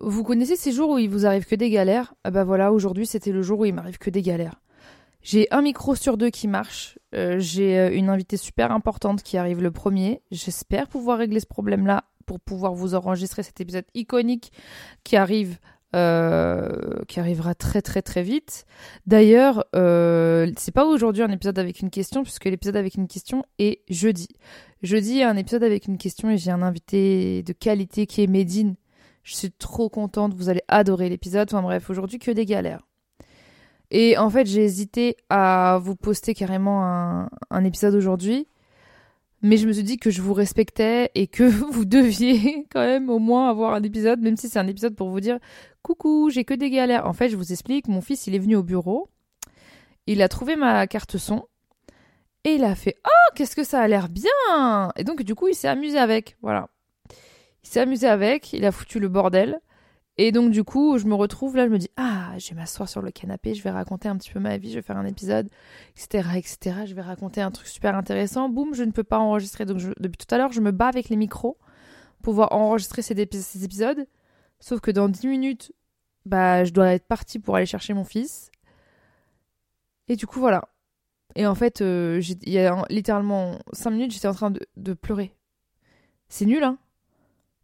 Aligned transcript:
Vous 0.00 0.22
connaissez 0.22 0.56
ces 0.56 0.72
jours 0.72 0.90
où 0.90 0.98
il 0.98 1.10
vous 1.10 1.26
arrive 1.26 1.44
que 1.44 1.54
des 1.54 1.70
galères? 1.70 2.14
Ah 2.24 2.30
bah 2.30 2.44
voilà, 2.44 2.72
aujourd'hui 2.72 3.06
c'était 3.06 3.32
le 3.32 3.42
jour 3.42 3.60
où 3.60 3.64
il 3.64 3.74
m'arrive 3.74 3.98
que 3.98 4.10
des 4.10 4.22
galères. 4.22 4.60
J'ai 5.22 5.48
un 5.50 5.62
micro 5.62 5.94
sur 5.94 6.16
deux 6.16 6.30
qui 6.30 6.48
marche. 6.48 6.98
Euh, 7.14 7.38
J'ai 7.38 7.78
euh, 7.78 7.90
une 7.92 8.08
invitée 8.08 8.36
super 8.36 8.70
importante 8.70 9.22
qui 9.22 9.36
arrive 9.36 9.60
le 9.60 9.70
premier. 9.70 10.22
J'espère 10.30 10.88
pouvoir 10.88 11.18
régler 11.18 11.40
ce 11.40 11.46
problème-là 11.46 12.04
pour 12.26 12.38
pouvoir 12.40 12.74
vous 12.74 12.94
enregistrer 12.94 13.42
cet 13.42 13.60
épisode 13.60 13.86
iconique 13.94 14.52
qui 15.02 15.16
arrive, 15.16 15.58
euh, 15.96 17.02
qui 17.08 17.18
arrivera 17.18 17.54
très 17.54 17.82
très 17.82 18.02
très 18.02 18.22
vite. 18.22 18.66
D'ailleurs, 19.06 19.64
c'est 19.72 20.72
pas 20.72 20.84
aujourd'hui 20.84 21.22
un 21.22 21.30
épisode 21.30 21.58
avec 21.58 21.80
une 21.80 21.90
question 21.90 22.22
puisque 22.22 22.44
l'épisode 22.44 22.76
avec 22.76 22.94
une 22.94 23.08
question 23.08 23.44
est 23.58 23.80
jeudi. 23.88 24.28
Jeudi, 24.82 25.22
un 25.22 25.36
épisode 25.36 25.64
avec 25.64 25.86
une 25.86 25.98
question 25.98 26.30
et 26.30 26.36
j'ai 26.36 26.50
un 26.50 26.62
invité 26.62 27.42
de 27.42 27.52
qualité 27.52 28.06
qui 28.06 28.22
est 28.22 28.26
Medine. 28.26 28.76
Je 29.22 29.34
suis 29.34 29.50
trop 29.50 29.88
contente, 29.88 30.34
vous 30.34 30.48
allez 30.48 30.62
adorer 30.68 31.08
l'épisode. 31.08 31.48
Enfin 31.50 31.62
bref, 31.62 31.90
aujourd'hui 31.90 32.18
que 32.18 32.30
des 32.30 32.46
galères. 32.46 32.86
Et 33.90 34.18
en 34.18 34.28
fait, 34.28 34.46
j'ai 34.46 34.64
hésité 34.64 35.16
à 35.30 35.78
vous 35.82 35.96
poster 35.96 36.34
carrément 36.34 36.84
un, 36.84 37.30
un 37.50 37.64
épisode 37.64 37.94
aujourd'hui. 37.94 38.46
Mais 39.40 39.56
je 39.56 39.68
me 39.68 39.72
suis 39.72 39.84
dit 39.84 39.98
que 39.98 40.10
je 40.10 40.20
vous 40.20 40.34
respectais 40.34 41.10
et 41.14 41.26
que 41.26 41.44
vous 41.72 41.84
deviez 41.84 42.66
quand 42.70 42.80
même 42.80 43.08
au 43.08 43.18
moins 43.18 43.48
avoir 43.48 43.74
un 43.74 43.82
épisode, 43.82 44.20
même 44.20 44.36
si 44.36 44.48
c'est 44.48 44.58
un 44.58 44.66
épisode 44.66 44.96
pour 44.96 45.10
vous 45.10 45.20
dire 45.20 45.38
Coucou, 45.82 46.30
j'ai 46.30 46.44
que 46.44 46.54
des 46.54 46.70
galères. 46.70 47.06
En 47.06 47.12
fait, 47.12 47.28
je 47.28 47.36
vous 47.36 47.52
explique, 47.52 47.88
mon 47.88 48.00
fils, 48.00 48.26
il 48.26 48.34
est 48.34 48.40
venu 48.40 48.56
au 48.56 48.62
bureau, 48.62 49.08
il 50.06 50.22
a 50.22 50.28
trouvé 50.28 50.56
ma 50.56 50.86
carte 50.86 51.18
son 51.18 51.44
et 52.44 52.54
il 52.54 52.64
a 52.64 52.74
fait 52.74 52.96
Oh, 53.06 53.32
qu'est-ce 53.34 53.54
que 53.54 53.64
ça 53.64 53.80
a 53.80 53.88
l'air 53.88 54.08
bien 54.08 54.90
Et 54.96 55.04
donc, 55.04 55.22
du 55.22 55.34
coup, 55.34 55.48
il 55.48 55.54
s'est 55.54 55.68
amusé 55.68 55.98
avec. 55.98 56.36
Voilà. 56.42 56.68
Il 57.68 57.72
s'est 57.72 57.80
amusé 57.80 58.06
avec, 58.06 58.54
il 58.54 58.64
a 58.64 58.72
foutu 58.72 58.98
le 58.98 59.08
bordel. 59.08 59.60
Et 60.16 60.32
donc, 60.32 60.50
du 60.52 60.64
coup, 60.64 60.96
je 60.96 61.04
me 61.04 61.14
retrouve 61.14 61.54
là, 61.54 61.66
je 61.66 61.70
me 61.70 61.76
dis, 61.76 61.90
ah, 61.98 62.32
je 62.38 62.48
vais 62.48 62.54
m'asseoir 62.56 62.88
sur 62.88 63.02
le 63.02 63.10
canapé, 63.10 63.52
je 63.52 63.62
vais 63.62 63.68
raconter 63.70 64.08
un 64.08 64.16
petit 64.16 64.30
peu 64.30 64.40
ma 64.40 64.56
vie, 64.56 64.70
je 64.70 64.76
vais 64.76 64.82
faire 64.82 64.96
un 64.96 65.04
épisode, 65.04 65.50
etc., 65.94 66.30
etc. 66.36 66.76
Je 66.86 66.94
vais 66.94 67.02
raconter 67.02 67.42
un 67.42 67.50
truc 67.50 67.66
super 67.68 67.94
intéressant. 67.94 68.48
Boum, 68.48 68.72
je 68.74 68.84
ne 68.84 68.90
peux 68.90 69.04
pas 69.04 69.18
enregistrer. 69.18 69.66
Donc, 69.66 69.82
depuis 70.00 70.16
tout 70.16 70.34
à 70.34 70.38
l'heure, 70.38 70.50
je 70.50 70.62
me 70.62 70.70
bats 70.70 70.88
avec 70.88 71.10
les 71.10 71.16
micros 71.16 71.58
pour 72.22 72.32
pouvoir 72.32 72.52
enregistrer 72.52 73.02
ces, 73.02 73.14
épis- 73.14 73.42
ces 73.42 73.62
épisodes. 73.64 74.06
Sauf 74.60 74.80
que 74.80 74.90
dans 74.90 75.10
10 75.10 75.26
minutes, 75.26 75.72
bah, 76.24 76.64
je 76.64 76.72
dois 76.72 76.94
être 76.94 77.06
partie 77.06 77.38
pour 77.38 77.54
aller 77.56 77.66
chercher 77.66 77.92
mon 77.92 78.04
fils. 78.04 78.50
Et 80.08 80.16
du 80.16 80.26
coup, 80.26 80.40
voilà. 80.40 80.70
Et 81.36 81.46
en 81.46 81.54
fait, 81.54 81.82
euh, 81.82 82.22
il 82.44 82.50
y 82.50 82.58
a 82.58 82.82
littéralement 82.88 83.58
5 83.72 83.90
minutes, 83.90 84.12
j'étais 84.12 84.26
en 84.26 84.32
train 84.34 84.50
de, 84.50 84.60
de 84.78 84.94
pleurer. 84.94 85.36
C'est 86.30 86.46
nul, 86.46 86.64
hein 86.64 86.78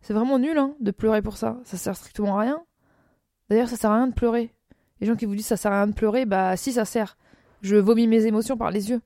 c'est 0.05 0.13
vraiment 0.13 0.39
nul 0.39 0.59
hein, 0.59 0.75
de 0.81 0.91
pleurer 0.91 1.23
pour 1.23 1.39
ça. 1.39 1.59
Ça 1.65 1.79
sert 1.79 1.97
strictement 1.97 2.37
à 2.37 2.43
rien. 2.43 2.63
D'ailleurs, 3.49 3.71
ça 3.71 3.77
sert 3.77 3.91
à 3.91 3.97
rien 3.97 4.07
de 4.07 4.13
pleurer. 4.13 4.55
Les 5.01 5.07
gens 5.07 5.17
qui 5.17 5.25
vous 5.25 5.35
disent 5.35 5.47
ça 5.47 5.57
sert 5.57 5.73
à 5.73 5.79
rien 5.79 5.87
de 5.87 5.95
pleurer, 5.95 6.27
bah 6.27 6.59
si 6.59 6.75
ça 6.75 6.85
sert. 6.85 7.17
Je 7.63 7.77
vomis 7.77 8.07
mes 8.07 8.27
émotions 8.27 8.59
par 8.59 8.71
les 8.71 8.91
yeux. 8.91 9.01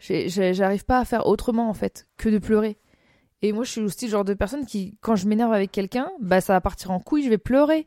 J'arrive 0.00 0.84
pas 0.84 0.98
à 0.98 1.04
faire 1.04 1.28
autrement 1.28 1.68
en 1.68 1.74
fait 1.74 2.08
que 2.16 2.28
de 2.28 2.38
pleurer. 2.38 2.76
Et 3.40 3.52
moi, 3.52 3.62
je 3.62 3.70
suis 3.70 3.80
aussi 3.82 4.06
le 4.06 4.10
genre 4.10 4.24
de 4.24 4.34
personne 4.34 4.66
qui, 4.66 4.98
quand 5.00 5.14
je 5.14 5.28
m'énerve 5.28 5.52
avec 5.52 5.70
quelqu'un, 5.70 6.10
bah 6.20 6.40
ça 6.40 6.54
va 6.54 6.60
partir 6.60 6.90
en 6.90 6.98
couille, 6.98 7.22
je 7.22 7.30
vais 7.30 7.38
pleurer. 7.38 7.86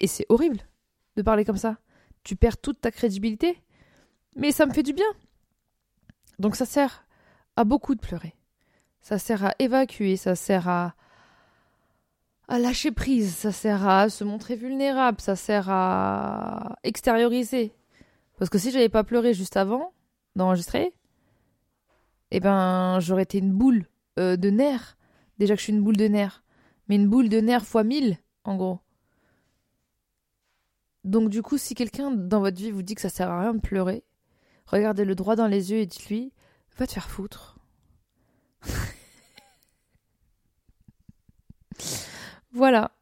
Et 0.00 0.08
c'est 0.08 0.26
horrible 0.28 0.58
de 1.16 1.22
parler 1.22 1.44
comme 1.44 1.56
ça. 1.56 1.76
Tu 2.24 2.34
perds 2.34 2.58
toute 2.58 2.80
ta 2.80 2.90
crédibilité. 2.90 3.62
Mais 4.34 4.50
ça 4.50 4.66
me 4.66 4.72
fait 4.72 4.82
du 4.82 4.92
bien. 4.92 5.06
Donc 6.40 6.56
ça 6.56 6.66
sert 6.66 7.06
à 7.54 7.62
beaucoup 7.62 7.94
de 7.94 8.00
pleurer. 8.00 8.34
Ça 9.02 9.18
sert 9.18 9.44
à 9.44 9.54
évacuer, 9.58 10.16
ça 10.16 10.34
sert 10.34 10.68
à 10.68 10.94
lâcher 12.48 12.92
prise, 12.92 13.34
ça 13.34 13.52
sert 13.52 13.86
à 13.88 14.08
se 14.08 14.24
montrer 14.24 14.56
vulnérable, 14.56 15.20
ça 15.20 15.36
sert 15.36 15.68
à 15.68 16.76
extérioriser. 16.82 17.74
Parce 18.38 18.50
que 18.50 18.58
si 18.58 18.70
j'avais 18.70 18.88
pas 18.88 19.04
pleuré 19.04 19.34
juste 19.34 19.56
avant 19.56 19.92
d'enregistrer, 20.36 20.92
eh 22.30 22.40
ben 22.40 22.98
j'aurais 23.00 23.22
été 23.24 23.38
une 23.38 23.52
boule 23.52 23.86
euh, 24.18 24.36
de 24.36 24.50
nerfs. 24.50 24.96
Déjà 25.38 25.54
que 25.54 25.58
je 25.58 25.64
suis 25.64 25.72
une 25.72 25.82
boule 25.82 25.96
de 25.96 26.08
nerfs, 26.08 26.42
mais 26.88 26.96
une 26.96 27.08
boule 27.08 27.28
de 27.28 27.40
nerfs 27.40 27.66
fois 27.66 27.84
mille, 27.84 28.18
en 28.44 28.56
gros. 28.56 28.80
Donc 31.04 31.28
du 31.28 31.42
coup, 31.42 31.58
si 31.58 31.74
quelqu'un 31.74 32.10
dans 32.10 32.40
votre 32.40 32.56
vie 32.56 32.70
vous 32.70 32.82
dit 32.82 32.94
que 32.94 33.00
ça 33.00 33.08
sert 33.08 33.30
à 33.30 33.40
rien 33.40 33.54
de 33.54 33.60
pleurer, 33.60 34.04
regardez-le 34.66 35.14
droit 35.14 35.36
dans 35.36 35.48
les 35.48 35.72
yeux 35.72 35.78
et 35.78 35.86
dites-lui, 35.86 36.32
va 36.78 36.86
te 36.86 36.92
faire 36.92 37.10
foutre. 37.10 37.58
Voilà. 42.52 42.92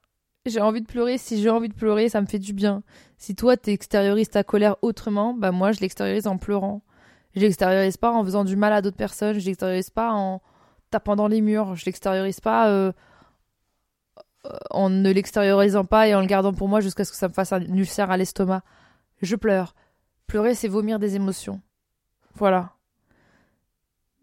J'ai 0.46 0.60
envie 0.60 0.80
de 0.80 0.86
pleurer. 0.86 1.18
Si 1.18 1.40
j'ai 1.40 1.50
envie 1.50 1.68
de 1.68 1.74
pleurer, 1.74 2.08
ça 2.08 2.20
me 2.20 2.26
fait 2.26 2.38
du 2.38 2.52
bien. 2.52 2.82
Si 3.18 3.34
toi, 3.34 3.56
t'extériorises 3.56 4.30
ta 4.30 4.42
colère 4.42 4.76
autrement, 4.82 5.34
bah 5.34 5.52
moi, 5.52 5.72
je 5.72 5.80
l'extériorise 5.80 6.26
en 6.26 6.38
pleurant. 6.38 6.82
Je 7.34 7.40
l'extériorise 7.40 7.96
pas 7.96 8.10
en 8.10 8.24
faisant 8.24 8.44
du 8.44 8.56
mal 8.56 8.72
à 8.72 8.80
d'autres 8.80 8.96
personnes. 8.96 9.38
Je 9.38 9.44
l'extériorise 9.44 9.90
pas 9.90 10.12
en 10.12 10.40
tapant 10.90 11.16
dans 11.16 11.28
les 11.28 11.40
murs. 11.40 11.76
Je 11.76 11.84
l'extériorise 11.84 12.40
pas 12.40 12.70
euh, 12.70 12.92
euh, 14.46 14.56
en 14.70 14.88
ne 14.88 15.10
l'extériorisant 15.10 15.84
pas 15.84 16.08
et 16.08 16.14
en 16.14 16.20
le 16.20 16.26
gardant 16.26 16.52
pour 16.52 16.68
moi 16.68 16.80
jusqu'à 16.80 17.04
ce 17.04 17.12
que 17.12 17.18
ça 17.18 17.28
me 17.28 17.32
fasse 17.34 17.52
un 17.52 17.60
ulcère 17.60 18.10
à 18.10 18.16
l'estomac. 18.16 18.62
Je 19.20 19.36
pleure. 19.36 19.74
Pleurer, 20.26 20.54
c'est 20.54 20.68
vomir 20.68 20.98
des 20.98 21.16
émotions. 21.16 21.60
Voilà. 22.34 22.72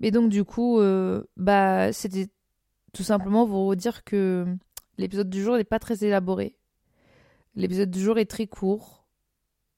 Et 0.02 0.12
donc, 0.12 0.30
du 0.30 0.44
coup, 0.44 0.80
euh, 0.80 1.24
bah, 1.38 1.94
c'était 1.94 2.28
tout 2.94 3.04
simplement 3.04 3.46
pour 3.46 3.66
vous 3.66 3.76
dire 3.76 4.04
que 4.04 4.46
l'épisode 4.98 5.30
du 5.30 5.42
jour 5.42 5.58
n'est 5.58 5.64
pas 5.64 5.80
très 5.80 6.04
élaboré. 6.04 6.58
L'épisode 7.56 7.90
du 7.90 8.00
jour 8.00 8.20
est 8.20 8.26
très 8.26 8.48
court 8.48 9.06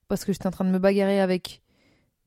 parce 0.08 0.24
que 0.24 0.32
j'étais 0.32 0.46
en 0.46 0.50
train 0.50 0.64
de 0.64 0.70
me 0.70 0.78
bagarrer 0.78 1.20
avec 1.20 1.62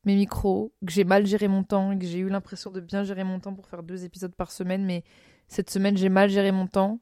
mes 0.05 0.15
micros, 0.15 0.73
que 0.85 0.91
j'ai 0.91 1.03
mal 1.03 1.25
géré 1.25 1.47
mon 1.47 1.63
temps, 1.63 1.97
que 1.97 2.05
j'ai 2.05 2.19
eu 2.19 2.29
l'impression 2.29 2.71
de 2.71 2.81
bien 2.81 3.03
gérer 3.03 3.23
mon 3.23 3.39
temps 3.39 3.53
pour 3.53 3.67
faire 3.67 3.83
deux 3.83 4.03
épisodes 4.03 4.35
par 4.35 4.51
semaine, 4.51 4.85
mais 4.85 5.03
cette 5.47 5.69
semaine 5.69 5.95
j'ai 5.97 6.09
mal 6.09 6.29
géré 6.29 6.51
mon 6.51 6.67
temps. 6.67 6.99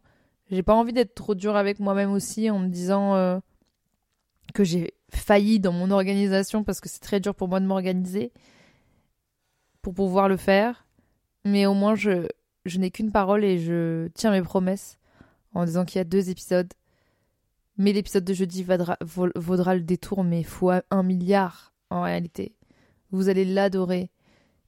J'ai 0.50 0.64
pas 0.64 0.76
envie 0.76 0.94
d'être 0.94 1.16
trop 1.16 1.34
dur 1.34 1.56
avec 1.56 1.80
moi-même 1.80 2.12
aussi 2.12 2.50
en 2.50 2.60
me 2.60 2.68
disant 2.68 3.16
euh, 3.16 3.40
que 4.54 4.64
j'ai 4.64 4.94
failli 5.10 5.60
dans 5.60 5.72
mon 5.72 5.92
organisation 5.92 6.64
parce 6.64 6.82
que 6.82 6.90
c'est 6.90 7.00
très 7.00 7.20
dur 7.20 7.34
pour 7.34 7.48
moi 7.48 7.60
de 7.60 7.66
m'organiser 7.66 8.32
pour 9.82 9.94
pouvoir 9.94 10.28
le 10.30 10.38
faire. 10.38 10.86
Mais 11.46 11.66
au 11.66 11.74
moins 11.74 11.96
je, 11.96 12.28
je 12.66 12.78
n'ai 12.78 12.92
qu'une 12.92 13.12
parole 13.12 13.44
et 13.44 13.58
je 13.60 14.08
tiens 14.10 14.32
mes 14.32 14.42
promesses 14.42 15.00
en 15.54 15.66
disant 15.66 15.86
qu'il 15.86 16.00
y 16.00 16.02
a 16.02 16.06
deux 16.06 16.30
épisodes. 16.30 16.72
Mais 17.78 17.94
l'épisode 17.94 18.26
de 18.26 18.34
jeudi 18.34 18.64
vaudra, 18.64 18.98
vaudra 19.36 19.76
le 19.76 19.82
détour, 19.82 20.24
mais 20.24 20.44
fois 20.44 20.84
un 20.92 21.04
milliard 21.04 21.74
en 21.90 22.04
réalité. 22.04 22.56
Vous 23.12 23.30
allez 23.30 23.46
l'adorer. 23.46 24.12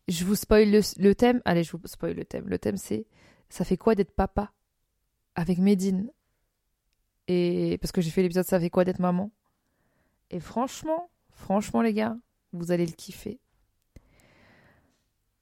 Je 0.07 0.25
vous 0.25 0.35
spoil 0.35 0.69
le, 0.69 1.15
thème. 1.15 1.41
Allez, 1.45 1.63
je 1.63 1.71
vous 1.71 1.79
spoil 1.85 2.13
le 2.13 2.25
thème. 2.25 2.47
Le 2.47 2.59
thème, 2.59 2.77
c'est 2.77 3.05
Ça 3.49 3.63
fait 3.63 3.77
quoi 3.77 3.95
d'être 3.95 4.11
papa 4.11 4.51
avec 5.35 5.57
Medine? 5.59 6.11
Et 7.27 7.77
parce 7.81 7.91
que 7.91 8.01
j'ai 8.01 8.09
fait 8.09 8.21
l'épisode 8.21 8.45
Ça 8.45 8.59
fait 8.59 8.69
quoi 8.69 8.83
d'être 8.83 8.99
maman? 8.99 9.31
Et 10.29 10.39
franchement, 10.39 11.09
franchement, 11.29 11.81
les 11.81 11.93
gars, 11.93 12.17
vous 12.51 12.71
allez 12.71 12.85
le 12.85 12.91
kiffer. 12.91 13.39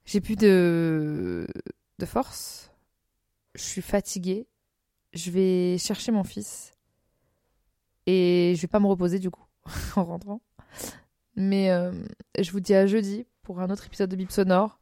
J'ai 0.06 0.22
plus 0.22 0.36
de, 0.36 1.48
de 2.00 2.06
force. 2.06 2.72
Je 3.56 3.64
suis 3.64 3.82
fatiguée. 3.82 4.48
Je 5.14 5.32
vais 5.32 5.78
chercher 5.78 6.12
mon 6.12 6.24
fils. 6.24 6.72
Et 8.08 8.54
je 8.56 8.62
vais 8.62 8.68
pas 8.68 8.80
me 8.80 8.88
reposer 8.88 9.20
du 9.20 9.30
coup 9.30 9.46
en 9.96 10.04
rentrant. 10.04 10.42
Mais 11.36 11.70
euh, 11.72 11.92
je 12.40 12.52
vous 12.52 12.60
dis 12.60 12.74
à 12.74 12.88
jeudi 12.88 13.26
pour 13.44 13.60
un 13.62 13.70
autre 13.70 13.86
épisode 13.86 14.10
de 14.10 14.16
Bip 14.16 14.32
Sonore. 14.32 14.80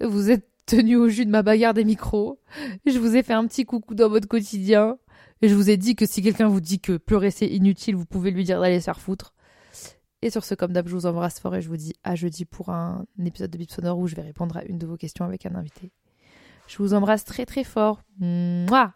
Vous 0.00 0.30
êtes 0.30 0.46
tenu 0.66 0.96
au 0.96 1.08
jus 1.08 1.26
de 1.26 1.30
ma 1.30 1.42
bagarre 1.42 1.74
des 1.74 1.84
micros. 1.84 2.40
Je 2.86 2.98
vous 2.98 3.16
ai 3.16 3.22
fait 3.22 3.32
un 3.32 3.46
petit 3.46 3.64
coucou 3.64 3.94
dans 3.94 4.08
votre 4.08 4.28
quotidien. 4.28 4.98
Et 5.42 5.48
je 5.48 5.54
vous 5.54 5.68
ai 5.68 5.76
dit 5.76 5.94
que 5.94 6.06
si 6.06 6.22
quelqu'un 6.22 6.48
vous 6.48 6.60
dit 6.60 6.80
que 6.80 6.96
pleurer 6.96 7.30
c'est 7.30 7.46
inutile, 7.46 7.96
vous 7.96 8.06
pouvez 8.06 8.30
lui 8.30 8.44
dire 8.44 8.60
d'aller 8.60 8.80
se 8.80 8.84
faire 8.84 9.00
foutre. 9.00 9.34
Et 10.22 10.30
sur 10.30 10.42
ce, 10.42 10.54
comme 10.54 10.72
d'hab, 10.72 10.88
je 10.88 10.94
vous 10.94 11.04
embrasse 11.04 11.38
fort 11.38 11.54
et 11.54 11.60
je 11.60 11.68
vous 11.68 11.76
dis 11.76 11.92
à 12.02 12.14
jeudi 12.14 12.46
pour 12.46 12.70
un 12.70 13.04
épisode 13.22 13.50
de 13.50 13.58
Bip 13.58 13.70
Sonore 13.70 13.98
où 13.98 14.06
je 14.06 14.16
vais 14.16 14.22
répondre 14.22 14.56
à 14.56 14.64
une 14.64 14.78
de 14.78 14.86
vos 14.86 14.96
questions 14.96 15.24
avec 15.24 15.44
un 15.44 15.54
invité. 15.54 15.92
Je 16.66 16.78
vous 16.78 16.94
embrasse 16.94 17.24
très 17.24 17.44
très 17.44 17.62
fort. 17.62 18.00
Mouah 18.18 18.94